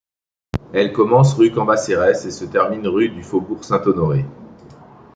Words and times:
Elle 0.73 0.93
commence 0.93 1.35
rue 1.35 1.51
Cambacérès 1.53 2.25
et 2.25 2.31
se 2.31 2.45
termine 2.45 2.87
rue 2.87 3.09
du 3.09 3.21
Faubourg-Saint-Honoré. 3.21 4.25